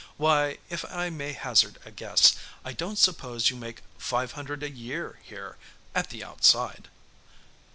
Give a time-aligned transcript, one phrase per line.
[0.17, 4.69] Why, if I may hazard a guess, I don't suppose you make five hundred a
[4.71, 5.57] year here,
[5.93, 6.87] at the outside?"